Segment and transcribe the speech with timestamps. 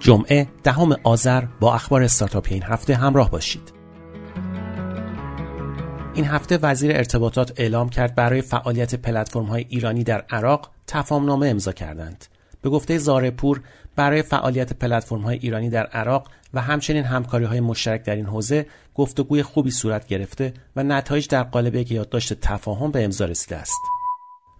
[0.00, 3.72] جمعه دهم آذر با اخبار استارتاپ این هفته همراه باشید.
[6.14, 11.72] این هفته وزیر ارتباطات اعلام کرد برای فعالیت پلتفرم های ایرانی در عراق تفاهمنامه امضا
[11.72, 12.24] کردند.
[12.62, 13.60] به گفته زارپور
[13.96, 18.66] برای فعالیت پلتفرم های ایرانی در عراق و همچنین همکاری های مشترک در این حوزه
[18.94, 23.99] گفتگوی خوبی صورت گرفته و نتایج در قالب یک یادداشت تفاهم به امضا رسیده است.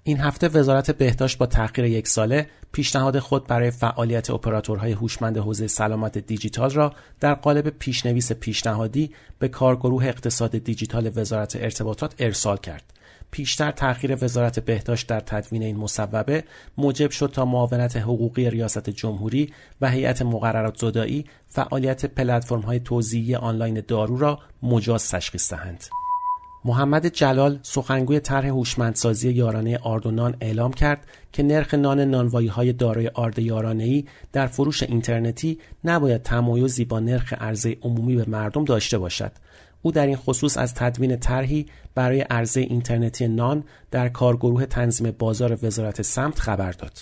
[0.03, 5.66] این هفته وزارت بهداشت با تحقیر یک ساله پیشنهاد خود برای فعالیت اپراتورهای هوشمند حوزه
[5.66, 12.93] سلامت دیجیتال را در قالب پیشنویس پیشنهادی به کارگروه اقتصاد دیجیتال وزارت ارتباطات ارسال کرد.
[13.30, 16.45] پیشتر تأخیر وزارت بهداشت در تدوین این مصوبه
[16.79, 23.35] موجب شد تا معاونت حقوقی ریاست جمهوری و هیئت مقررات زدایی فعالیت پلتفرم های توزیعی
[23.35, 25.99] آنلاین دارو را مجاز تشخیص دهند.
[26.64, 33.09] محمد جلال سخنگوی طرح هوشمندسازی یارانه آردونان اعلام کرد که نرخ نان نانوایی های دارای
[33.09, 38.98] آرد یارانه ای در فروش اینترنتی نباید تمایزی با نرخ عرضه عمومی به مردم داشته
[38.98, 39.32] باشد.
[39.82, 45.59] او در این خصوص از تدوین طرحی برای عرضه اینترنتی نان در کارگروه تنظیم بازار
[45.63, 46.98] وزارت سمت خبر داد.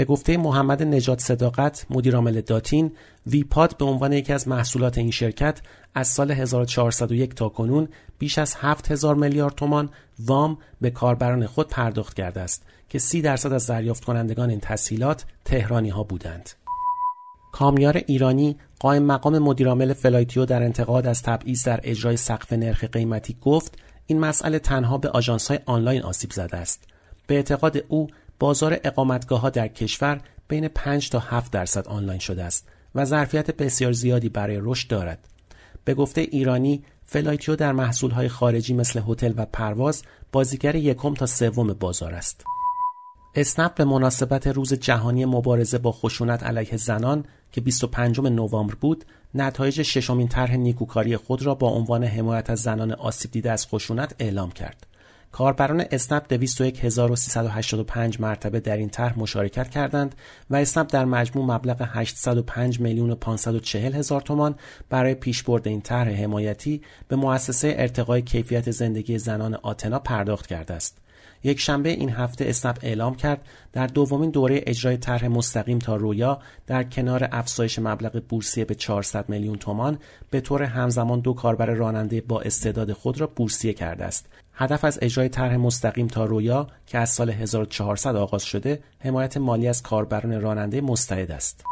[0.00, 2.92] به گفته محمد نجات صداقت مدیرعامل داتین
[3.26, 5.60] ویپاد به عنوان یکی از محصولات این شرکت
[5.94, 12.14] از سال 1401 تا کنون بیش از 7000 میلیارد تومان وام به کاربران خود پرداخت
[12.14, 16.50] کرده است که 30 درصد از دریافت کنندگان این تسهیلات تهرانی ها بودند.
[17.52, 23.36] کامیار ایرانی قائم مقام مدیرعامل فلایتیو در انتقاد از تبعیض در اجرای سقف نرخ قیمتی
[23.40, 26.84] گفت این مسئله تنها به آژانس های آنلاین آسیب زده است.
[27.26, 28.08] به اعتقاد او
[28.40, 33.50] بازار اقامتگاه ها در کشور بین 5 تا 7 درصد آنلاین شده است و ظرفیت
[33.50, 35.28] بسیار زیادی برای رشد دارد.
[35.84, 40.02] به گفته ایرانی فلایتیو در محصولهای خارجی مثل هتل و پرواز
[40.32, 42.44] بازیگر یکم تا سوم بازار است.
[43.34, 49.82] اسنپ به مناسبت روز جهانی مبارزه با خشونت علیه زنان که 25 نوامبر بود نتایج
[49.82, 54.50] ششمین طرح نیکوکاری خود را با عنوان حمایت از زنان آسیب دیده از خشونت اعلام
[54.50, 54.89] کرد.
[55.32, 60.14] کاربران اسنپ 201385 مرتبه در این طرح مشارکت کردند
[60.50, 64.54] و اسنپ در مجموع مبلغ 805 میلیون و 540 هزار تومان
[64.88, 70.98] برای پیشبرد این طرح حمایتی به مؤسسه ارتقای کیفیت زندگی زنان آتنا پرداخت کرده است.
[71.44, 76.40] یک شنبه این هفته اسنپ اعلام کرد در دومین دوره اجرای طرح مستقیم تا رویا
[76.66, 79.98] در کنار افزایش مبلغ بورسیه به 400 میلیون تومان
[80.30, 84.26] به طور همزمان دو کاربر راننده با استعداد خود را بورسیه کرده است
[84.60, 89.68] هدف از اجرای طرح مستقیم تا رویا که از سال 1400 آغاز شده حمایت مالی
[89.68, 91.64] از کاربران راننده مستعد است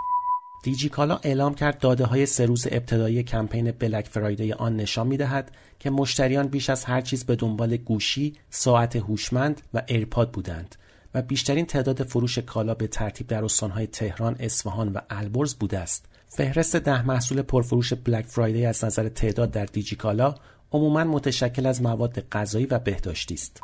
[0.63, 5.51] دیجیکالا اعلام کرد داده های سه روز ابتدایی کمپین Black Friday آن نشان می دهد
[5.79, 10.75] که مشتریان بیش از هر چیز به دنبال گوشی، ساعت هوشمند و ایرپاد بودند
[11.15, 16.07] و بیشترین تعداد فروش کالا به ترتیب در استانهای تهران، اصفهان و البرز بوده است.
[16.29, 20.35] فهرست ده محصول پرفروش Black Friday از نظر تعداد در دیجیکالا
[20.73, 23.61] عموما متشکل از مواد غذایی و بهداشتی است.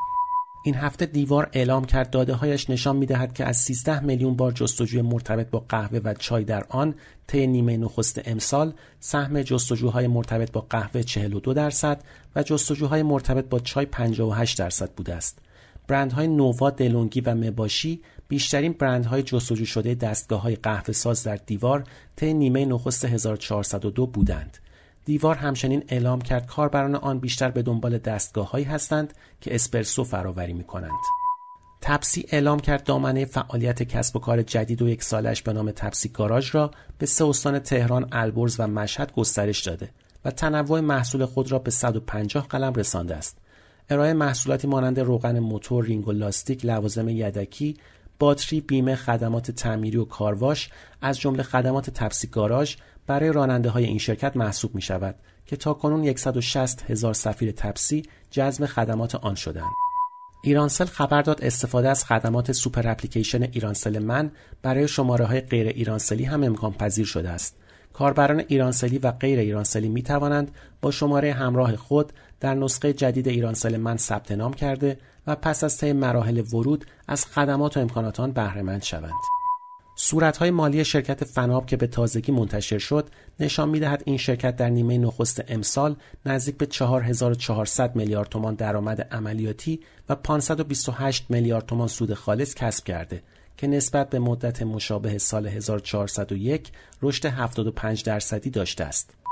[0.66, 4.52] این هفته دیوار اعلام کرد داده هایش نشان می دهد که از 13 میلیون بار
[4.52, 6.94] جستجوی مرتبط با قهوه و چای در آن
[7.26, 12.04] طی نیمه نخست امسال سهم جستجوهای مرتبط با قهوه 42 درصد
[12.36, 15.38] و جستجوهای مرتبط با چای 58 درصد بوده است.
[15.88, 21.84] برندهای نووا، دلونگی و مباشی بیشترین برندهای جستجو شده دستگاه های قهوه ساز در دیوار
[22.16, 24.58] طی نیمه نخست 1402 بودند.
[25.04, 28.00] دیوار همچنین اعلام کرد کاربران آن بیشتر به دنبال
[28.36, 31.00] هایی هستند که اسپرسو فراوری می کنند.
[31.80, 36.08] تپسی اعلام کرد دامنه فعالیت کسب و کار جدید و یک سالش به نام تپسی
[36.08, 39.90] گاراژ را به سه استان تهران، البرز و مشهد گسترش داده
[40.24, 43.38] و تنوع محصول خود را به 150 قلم رسانده است.
[43.90, 47.76] ارائه محصولاتی مانند روغن موتور، رینگ و لاستیک، لوازم یدکی،
[48.18, 50.70] باتری، بیمه، خدمات تعمیری و کارواش
[51.02, 52.76] از جمله خدمات تپسی گاراژ
[53.06, 55.14] برای راننده های این شرکت محسوب می شود
[55.46, 59.72] که تا کنون 160 هزار سفیر تپسی جذب خدمات آن شدند.
[60.42, 64.30] ایرانسل خبر داد استفاده از خدمات سوپر اپلیکیشن ایرانسل من
[64.62, 67.56] برای شماره های غیر ایرانسلی هم امکان پذیر شده است.
[67.92, 70.50] کاربران ایرانسلی و غیر ایرانسلی می توانند
[70.82, 75.78] با شماره همراه خود در نسخه جدید ایرانسل من ثبت نام کرده و پس از
[75.78, 79.12] طی مراحل ورود از خدمات و امکانات آن بهره مند شوند.
[79.96, 83.10] صورتهای مالی شرکت فناب که به تازگی منتشر شد
[83.40, 89.80] نشان می‌دهد این شرکت در نیمه نخست امسال نزدیک به 4400 میلیارد تومان درآمد عملیاتی
[90.08, 93.22] و 528 میلیارد تومان سود خالص کسب کرده
[93.56, 96.72] که نسبت به مدت مشابه سال 1401
[97.02, 99.23] رشد 75 درصدی داشته است.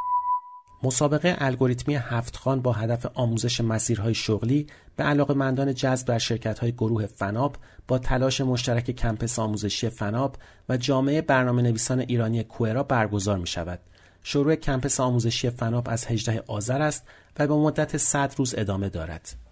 [0.82, 7.06] مسابقه الگوریتمی هفت خان با هدف آموزش مسیرهای شغلی به علاقمندان جذب در شرکت‌های گروه
[7.06, 7.56] فناب
[7.88, 10.36] با تلاش مشترک کمپس آموزشی فناب
[10.68, 13.80] و جامعه برنامه نویسان ایرانی کوئرا برگزار می شود.
[14.22, 17.04] شروع کمپس آموزشی فناب از 18 آذر است
[17.38, 19.51] و به مدت 100 روز ادامه دارد.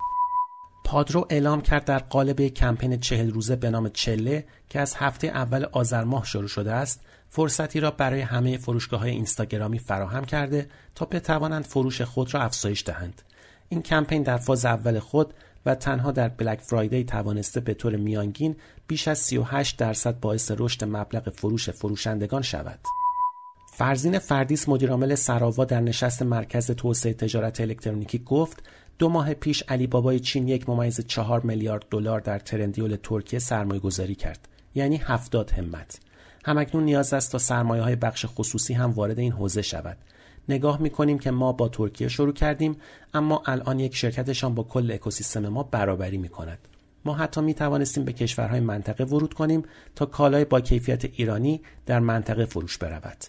[0.90, 5.64] پادرو اعلام کرد در قالب کمپین چهل روزه به نام چله که از هفته اول
[5.72, 11.06] آذر ماه شروع شده است فرصتی را برای همه فروشگاه های اینستاگرامی فراهم کرده تا
[11.06, 13.22] بتوانند فروش خود را افزایش دهند.
[13.68, 15.34] این کمپین در فاز اول خود
[15.66, 20.84] و تنها در بلک فرایدی توانسته به طور میانگین بیش از 38 درصد باعث رشد
[20.84, 22.80] مبلغ فروش فروشندگان شود.
[23.72, 28.62] فرزین فردیس مدیرعامل سراوا در نشست مرکز توسعه تجارت الکترونیکی گفت
[29.00, 33.80] دو ماه پیش علی بابای چین یک ممیز چهار میلیارد دلار در ترندیول ترکیه سرمایه
[33.80, 36.00] گذاری کرد یعنی هفتاد همت.
[36.44, 39.96] همکنون نیاز است تا سرمایه های بخش خصوصی هم وارد این حوزه شود.
[40.48, 42.76] نگاه می کنیم که ما با ترکیه شروع کردیم
[43.14, 46.58] اما الان یک شرکتشان با کل اکوسیستم ما برابری می کند
[47.04, 49.62] ما حتی می توانستیم به کشورهای منطقه ورود کنیم
[49.94, 53.24] تا کالای با کیفیت ایرانی در منطقه فروش برود.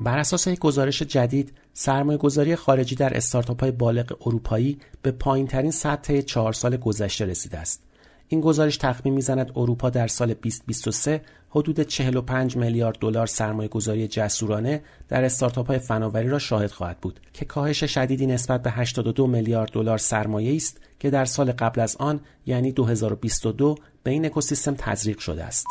[0.00, 5.46] بر اساس یک گزارش جدید سرمایه گذاری خارجی در استارتاپ های بالغ اروپایی به پایین
[5.46, 7.82] ترین سطح چهار سال گذشته رسیده است.
[8.28, 11.20] این گزارش تخمین می‌زند اروپا در سال 2023
[11.50, 17.20] حدود 45 میلیارد دلار سرمایه گذاری جسورانه در استارتاپ های فناوری را شاهد خواهد بود
[17.32, 21.96] که کاهش شدیدی نسبت به 82 میلیارد دلار سرمایه است که در سال قبل از
[21.96, 25.66] آن یعنی 2022 به این اکوسیستم تزریق شده است.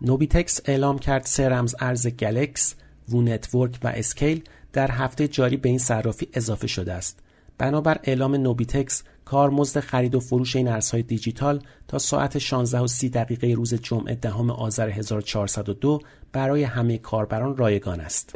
[0.00, 2.74] نوبیتکس اعلام کرد سه رمز ارز گلکس
[3.08, 4.42] WOO Network و اسکیل
[4.76, 7.18] در هفته جاری به این صرافی اضافه شده است.
[7.58, 13.08] بنابر اعلام نوبیتکس کارمزد خرید و فروش این ارزهای دیجیتال تا ساعت 16 و 30
[13.08, 16.00] دقیقه روز جمعه دهم آذر 1402
[16.32, 18.32] برای همه کاربران رایگان است.